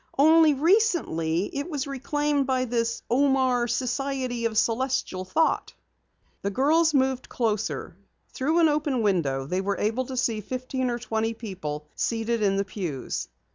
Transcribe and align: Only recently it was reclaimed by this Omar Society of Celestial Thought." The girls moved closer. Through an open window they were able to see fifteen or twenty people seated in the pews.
Only 0.17 0.55
recently 0.55 1.55
it 1.55 1.69
was 1.69 1.85
reclaimed 1.85 2.47
by 2.47 2.65
this 2.65 3.03
Omar 3.07 3.67
Society 3.67 4.45
of 4.45 4.57
Celestial 4.57 5.25
Thought." 5.25 5.75
The 6.41 6.49
girls 6.49 6.91
moved 6.95 7.29
closer. 7.29 7.95
Through 8.33 8.61
an 8.61 8.67
open 8.67 9.03
window 9.03 9.45
they 9.45 9.61
were 9.61 9.77
able 9.77 10.05
to 10.07 10.17
see 10.17 10.41
fifteen 10.41 10.89
or 10.89 10.97
twenty 10.97 11.35
people 11.35 11.85
seated 11.95 12.41
in 12.41 12.55
the 12.57 12.65
pews. 12.65 13.27